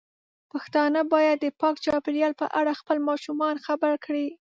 پښتانه 0.51 0.99
بايد 1.11 1.37
د 1.41 1.45
پاک 1.61 1.75
چاپیریال 1.85 2.33
په 2.41 2.45
اړه 2.59 2.79
خپل 2.81 2.97
ماشومان 3.09 3.55
خبر 3.65 3.93
کړي. 4.05 4.27